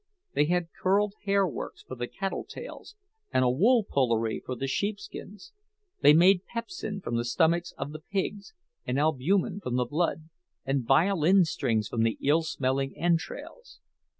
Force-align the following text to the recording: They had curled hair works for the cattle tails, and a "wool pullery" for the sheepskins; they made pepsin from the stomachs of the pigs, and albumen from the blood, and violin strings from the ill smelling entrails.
They 0.33 0.45
had 0.45 0.69
curled 0.81 1.13
hair 1.25 1.45
works 1.47 1.83
for 1.83 1.93
the 1.93 2.07
cattle 2.07 2.43
tails, 2.43 2.95
and 3.31 3.45
a 3.45 3.51
"wool 3.51 3.83
pullery" 3.87 4.41
for 4.43 4.55
the 4.55 4.65
sheepskins; 4.65 5.51
they 6.01 6.11
made 6.11 6.43
pepsin 6.51 7.01
from 7.01 7.17
the 7.17 7.23
stomachs 7.23 7.71
of 7.73 7.91
the 7.91 7.99
pigs, 8.11 8.55
and 8.83 8.97
albumen 8.97 9.59
from 9.59 9.75
the 9.75 9.85
blood, 9.85 10.29
and 10.65 10.87
violin 10.87 11.45
strings 11.45 11.87
from 11.87 12.01
the 12.01 12.17
ill 12.23 12.41
smelling 12.41 12.97
entrails. 12.97 13.79